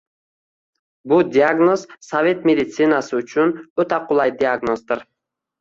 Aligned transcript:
Bu 1.11 1.19
diagnoz 1.35 1.83
sovet 2.09 2.43
meditsinasi 2.51 3.15
uchun... 3.21 3.55
o‘ta 3.85 4.01
qulay 4.11 4.37
diagnozdir. 4.41 5.07